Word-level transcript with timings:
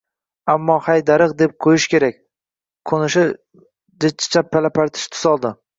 Ammo 0.53 0.77
hay, 0.85 1.03
darig‘, 1.09 1.35
deb 1.41 1.53
qo‘yish 1.65 1.87
kerak, 1.93 2.19
qo‘nishi 2.93 3.29
jichcha 4.09 4.49
pala-partish 4.55 5.09
tus 5.17 5.29
oldi 5.37 5.59